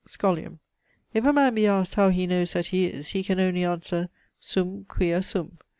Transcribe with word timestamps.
SCHOLIUM. 0.07 0.57
If 1.13 1.25
a 1.27 1.31
man 1.31 1.53
be 1.53 1.67
asked 1.67 1.93
how 1.93 2.09
he 2.09 2.25
knows 2.25 2.53
that 2.53 2.65
he 2.65 2.85
is? 2.87 3.09
he 3.09 3.23
can 3.23 3.39
only 3.39 3.63
answer, 3.63 4.09
sum 4.39 4.83
quia 4.89 5.21
sum. 5.23 5.59